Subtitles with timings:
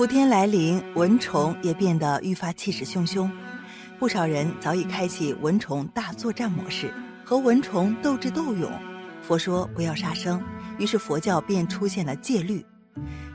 [0.00, 3.30] 伏天来临，蚊虫也变得愈发气势汹汹。
[3.98, 6.90] 不少人早已开启蚊虫大作战模式，
[7.22, 8.72] 和蚊虫斗智斗勇。
[9.20, 10.42] 佛说不要杀生，
[10.78, 12.64] 于是佛教便出现了戒律。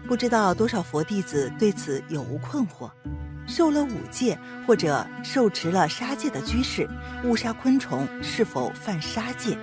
[0.08, 2.90] 不知道多少佛弟子对此有无困惑？
[3.45, 6.90] 受了五戒或者受持了杀戒的居士，
[7.26, 9.55] 误杀昆虫是否犯杀戒？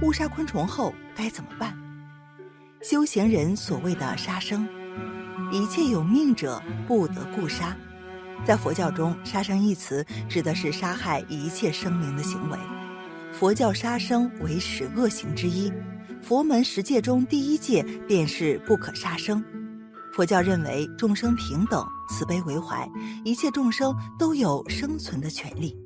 [0.00, 1.76] 误杀昆虫后该怎么办？
[2.80, 4.66] 修行人所谓的杀生，
[5.52, 7.76] 一切有命者不得故杀。
[8.44, 12.58] 在佛教中，“杀生”一词指的是杀害一切生灵的行为。
[13.32, 15.72] 佛教杀生为十恶行之一，
[16.22, 19.42] 佛门十戒中第一戒便是不可杀生。
[20.12, 22.88] 佛教认为众生平等，慈悲为怀，
[23.24, 25.76] 一切众生都有生存的权利，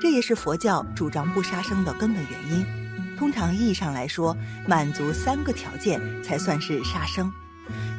[0.00, 2.66] 这也是佛教主张不杀生的根本原因。
[3.16, 4.36] 通常意义上来说，
[4.68, 7.32] 满足三个条件才算是杀生。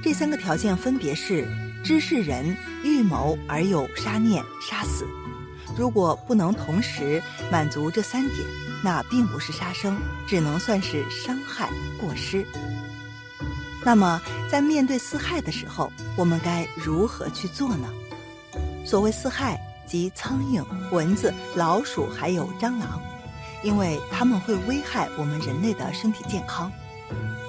[0.03, 1.47] 这三个条件分别是。
[1.83, 5.05] 知是人预谋而有杀念，杀死。
[5.77, 8.39] 如果不能同时满足这三点，
[8.83, 9.95] 那并不是杀生，
[10.27, 11.69] 只能算是伤害
[12.01, 12.43] 过失。
[13.83, 17.87] 那么，在面对四害的时候，我们该如何去做呢？
[18.83, 22.99] 所谓四害，即苍蝇、蚊子、老鼠还有蟑螂，
[23.63, 26.71] 因为它们会危害我们人类的身体健康。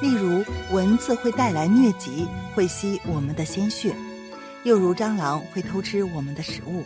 [0.03, 3.95] 例如，蚊子会带来疟疾，会吸我们的鲜血。
[4.65, 6.83] 又如蟑螂会偷吃我们的食物，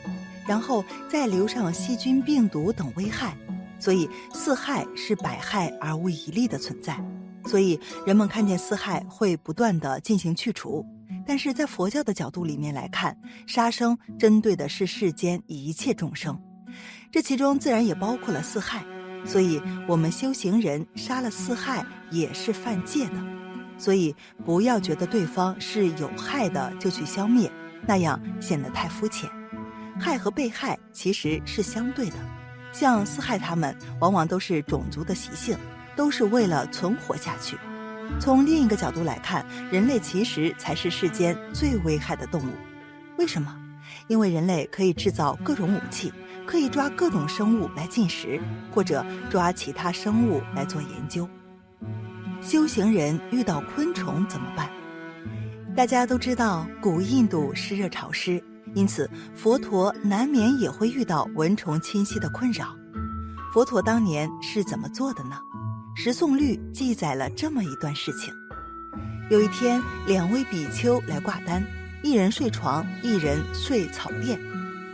[0.46, 3.36] 然后再留上细菌、病毒等危害，
[3.78, 7.02] 所以四害是百害而无一利的存在。
[7.46, 10.84] 所以人们看见四害会不断的进行去除。
[11.26, 16.38] 但是在佛教的角度里面来看，杀生针对的是世间一切众生，
[17.10, 18.84] 这其中自然也包括了四害。
[19.24, 23.14] 所以我们修行人杀了四害也是犯戒的。
[23.78, 27.50] 所以不要觉得对方是有害的就去消灭。
[27.86, 29.30] 那样显得太肤浅，
[29.98, 32.16] 害和被害其实是相对的，
[32.72, 35.56] 像四害他们往往都是种族的习性，
[35.97, 37.56] 都是为了存活下去。
[38.20, 42.52] 从另一个角度来看，人类其实才是世间最危害的动物。
[43.16, 43.56] 为什么？
[44.10, 46.12] 因为人类可以制造各种武器，
[46.44, 48.41] 可以抓各种生物来进食，
[48.72, 51.28] 或者抓其他生物来做研究。
[52.43, 54.69] 修行人遇到昆虫怎么办？
[55.76, 58.43] 大家都知道，古印度湿热潮湿，
[58.75, 62.75] 因此佛陀难免也会遇到蚊虫侵袭的困扰。
[63.54, 65.37] 佛陀当年是怎么做的呢？
[66.03, 68.34] 《十诵律》记载了这么一段事情：
[69.31, 71.65] 有一天，两位比丘来挂单，
[72.03, 74.41] 一人睡床，一人睡草垫。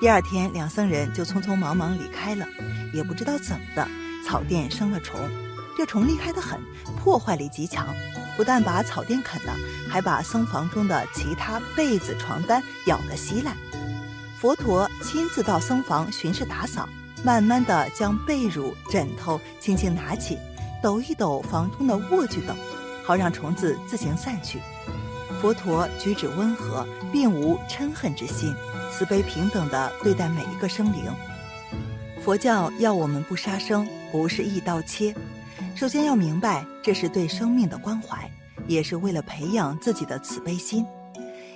[0.00, 2.44] 第二天，两僧人就匆匆忙忙离开了，
[2.92, 3.88] 也不知道怎么的，
[4.26, 5.20] 草垫生了虫，
[5.78, 6.60] 这虫厉害得很，
[6.96, 7.86] 破坏力极强。
[8.36, 9.54] 不但把草垫啃了，
[9.88, 13.56] 还把僧房中的其他被子、床单咬得稀烂。
[14.40, 16.88] 佛陀亲自到僧房巡视打扫，
[17.22, 20.36] 慢慢的将被褥、枕头轻轻拿起，
[20.82, 22.56] 抖一抖房中的卧具等，
[23.04, 24.60] 好让虫子自行散去。
[25.40, 28.54] 佛陀举止温和，并无嗔恨之心，
[28.90, 31.12] 慈悲平等的对待每一个生灵。
[32.22, 35.14] 佛教要我们不杀生，不是一刀切。
[35.74, 38.30] 首先要明白，这是对生命的关怀，
[38.66, 40.84] 也是为了培养自己的慈悲心。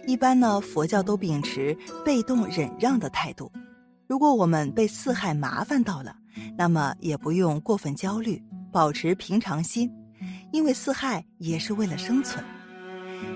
[0.06, 3.50] 一般呢，佛教都秉持被动忍让的态度。
[4.06, 6.14] 如果我们被四害麻烦到了，
[6.56, 8.42] 那么也不用过分焦虑，
[8.72, 9.90] 保持平常心，
[10.52, 12.44] 因为四害也是为了生存。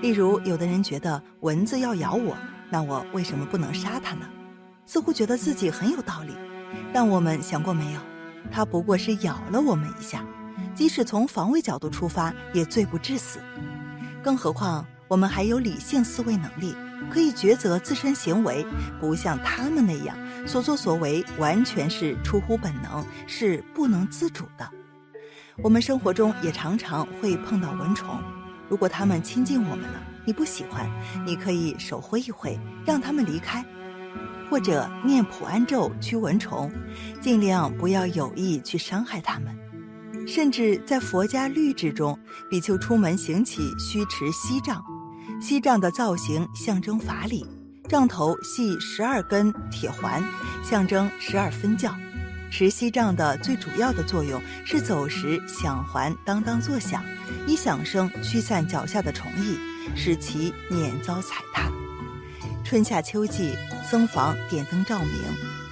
[0.01, 2.37] 例如，有的人觉得蚊子要咬我，
[2.71, 4.27] 那我为什么不能杀它呢？
[4.87, 6.35] 似乎觉得自己很有道理，
[6.93, 8.01] 但我们想过没有，
[8.51, 10.25] 它不过是咬了我们一下。
[10.75, 13.39] 即使从防卫角度出发，也罪不至死。
[14.23, 16.75] 更何况我们还有理性思维能力，
[17.11, 18.67] 可以抉择自身行为，
[19.01, 20.17] 不像他们那样
[20.47, 24.69] 所作所为完全是出乎本能，是不能自主的。
[25.63, 28.19] 我们生活中也常常会碰到蚊虫，
[28.69, 30.91] 如果他们亲近我们了，你不喜欢，
[31.27, 33.65] 你可以手挥一挥，让他们离开，
[34.51, 36.73] 或者念普安咒驱蚊虫，
[37.21, 39.55] 尽量不要有意去伤害他们。
[40.27, 42.19] 甚至在佛家律制中，
[42.49, 44.83] 比丘出门行乞须持锡杖，
[45.41, 47.47] 锡杖的造型象征法理，
[47.87, 50.25] 杖头系十二根铁环，
[50.63, 51.95] 象征十二分教。
[52.51, 57.05] 持锡杖的最主要的作用是走时响环当当作响，
[57.47, 59.59] 以响声驱散脚下的虫蚁，
[59.97, 61.71] 使其免遭踩踏。
[62.65, 63.57] 春夏秋季，
[63.89, 65.13] 僧房点灯照明，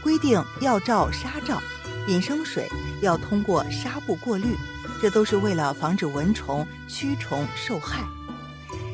[0.03, 1.63] 规定要照纱罩。
[2.09, 2.69] 饮生水
[3.01, 4.57] 要通过纱布过滤，
[5.01, 8.03] 这都是为了防止蚊虫驱虫受害。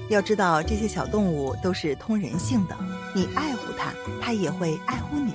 [0.08, 2.74] 要知道，这些小动物都是通人性的，
[3.14, 5.32] 你爱护它，它也会爱护你；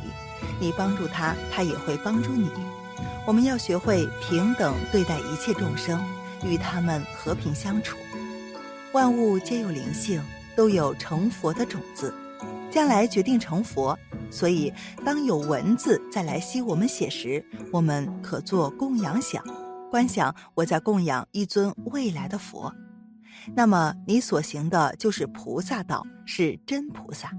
[0.59, 2.49] 你帮助它，它也会帮助你。
[3.25, 6.03] 我们要学会平等对待一切众生，
[6.43, 7.97] 与他们和平相处。
[8.93, 10.21] 万物皆有灵性，
[10.55, 12.13] 都有成佛的种子，
[12.71, 13.97] 将来决定成佛。
[14.31, 14.73] 所以，
[15.05, 19.43] 当有文字再来吸我们血时，我们可做供养想，
[19.91, 22.73] 观想我在供养一尊未来的佛。
[23.55, 27.31] 那么你所行的就是菩萨道，是真菩萨。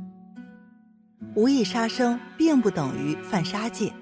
[1.35, 3.93] 无意杀生并不等于犯杀戒。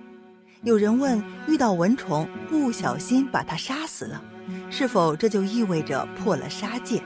[0.63, 4.23] 有人问：遇到蚊虫不小心把它杀死了，
[4.71, 7.03] 是否这就意味着破了杀戒？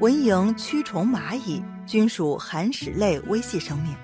[0.00, 3.94] 蚊蝇、蛆虫、蚂蚁均属寒食类微细生命，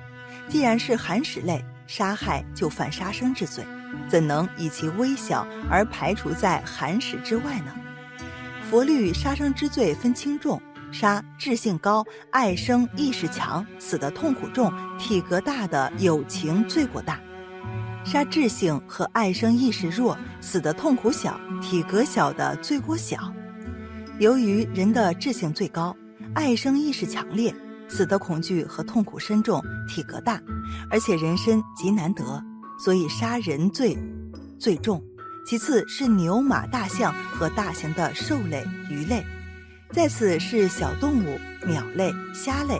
[0.49, 3.65] 既然是寒食类，杀害就犯杀生之罪，
[4.09, 7.75] 怎能以其微小而排除在寒食之外呢？
[8.71, 10.61] 佛律杀生之罪分轻重，
[10.93, 17.15] 杀智性高、爱生意识强、死的痛苦重、体格大的有情罪过大；
[18.05, 23.33] 杀智性和爱生意识弱、死的痛苦小、体格小的罪过小。
[24.19, 25.97] 由于人的智性最高，
[26.35, 27.55] 爱生意识强烈，
[27.89, 30.39] 死的恐惧和痛苦深重，体格大，
[30.91, 32.45] 而且人身极难得，
[32.79, 33.97] 所以杀人罪
[34.59, 35.03] 最重。
[35.49, 39.25] 其次是牛马大象和大型的兽类、鱼类，
[39.95, 42.79] 再次是小动物、鸟类、虾类，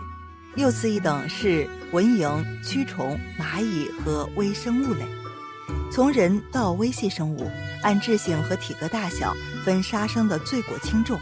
[0.55, 5.07] 又次一等是蚊蝇、蛆虫、蚂蚁和微生物类。
[5.91, 7.51] 从人到微细生物，
[7.83, 11.19] 按智性和体格大小分杀生的罪过轻重。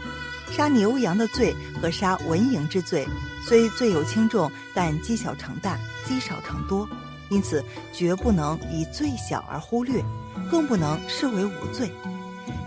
[0.51, 3.07] 杀牛羊的罪和杀蚊蝇之罪，
[3.41, 6.85] 虽罪有轻重，但积小成大，积少成多，
[7.29, 7.63] 因此
[7.93, 10.03] 绝不能以最小而忽略。
[10.51, 11.91] 更不能视为无罪。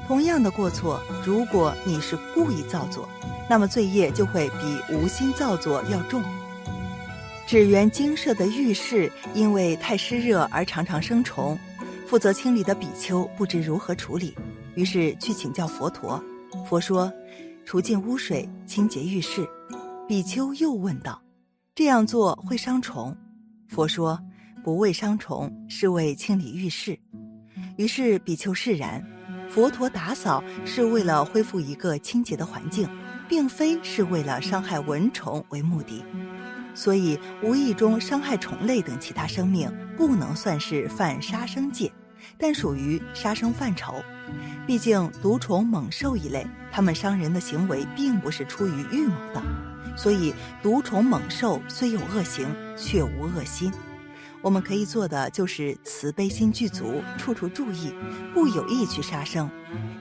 [0.06, 3.08] 同样的过错，如果你是故意造作，
[3.48, 6.22] 那么罪业就会比无心造作要重。
[7.46, 11.58] 纸园精舍的浴室因为太湿热而常常生虫，
[12.06, 14.34] 负责清理的比丘不知如何处理，
[14.74, 16.22] 于是去请教佛陀。
[16.68, 17.10] 佛说：
[17.64, 19.48] 除尽污水，清洁浴室。
[20.06, 21.22] 比丘又问道：
[21.74, 23.16] 这样做会伤虫？
[23.68, 24.20] 佛说：
[24.62, 26.98] 不为伤虫，是为清理浴室。
[27.76, 29.04] 于是比丘释然，
[29.48, 32.88] 佛陀打扫是为了恢复一个清洁的环境，
[33.28, 36.04] 并非是为了伤害蚊虫为目的。
[36.74, 41.90] 所以无意中伤害虫类等其他生命，不能算是犯杀生戒，
[42.38, 43.94] 但属于杀生范畴。
[44.66, 49.42] 毕竟毒虫猛兽一类，它们伤人的行为并不是出于预谋的，
[49.96, 52.46] 所以毒虫猛兽虽有恶行，
[52.76, 53.72] 却无恶心。
[54.42, 57.92] 我们可以做的就是慈悲心具足，处处注意，
[58.32, 59.50] 不有意去杀生。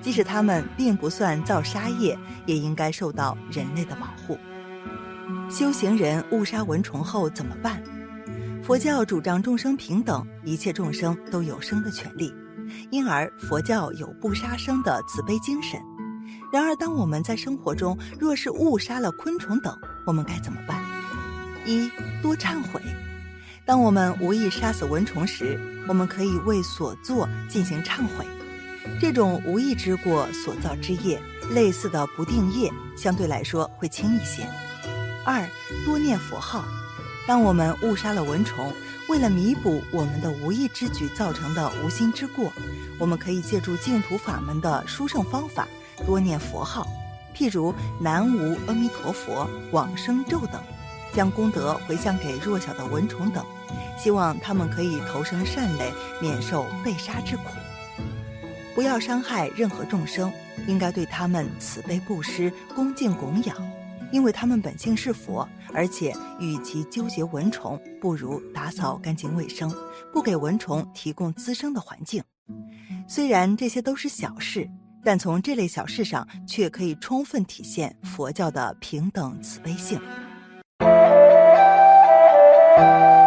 [0.02, 4.38] 即使他们并不算造杀业，也应该受到人类的保护。
[5.50, 7.84] 修行人误杀蚊虫后怎么办？
[8.64, 12.34] 佛教主张众生平等，一切众生都有生的权利，
[12.92, 15.80] 因而佛教有不杀生的慈悲精神。
[16.54, 19.76] 然而，当我们在生活中若是误杀了昆虫等，
[20.06, 20.82] 我们该怎么办？
[21.66, 21.90] 一
[22.22, 22.82] 多忏悔。
[23.70, 28.26] 当我们无意杀死蚊虫时，我们可以为所作进行忏悔。
[29.00, 31.22] 这种无意之过所造之业，
[31.52, 34.44] 类似的不定业，相对来说会轻一些。
[35.24, 35.48] 二
[35.86, 36.66] 多念佛号。
[37.28, 38.74] 当我们误杀了蚊虫，
[39.08, 42.52] 为了弥补我们的无意之举造成的无心之过，
[42.98, 45.68] 我们可以借助净土法门的殊胜方法，
[46.08, 46.88] 多念佛号，
[47.36, 47.72] 譬如
[48.02, 50.60] 南无阿弥陀佛、往生咒等。
[51.14, 53.46] 将功德回向给弱小的蚊虫等，
[53.98, 57.44] 希望他们可以投生善类，免受被杀之苦。
[58.76, 60.32] 不要伤害任何众生，
[60.68, 63.56] 应该对他们慈悲布施、恭敬供养，
[64.12, 65.48] 因为他们本性是佛。
[65.72, 69.72] 而且，与其纠结蚊虫，不如打扫干净卫生，
[70.12, 72.24] 不给蚊虫提供滋生的环境。
[73.08, 74.68] 虽然这些都是小事，
[75.04, 80.02] 但从这类小事上，却可以充分体现佛教的平等慈悲性。
[82.80, 83.19] Bye.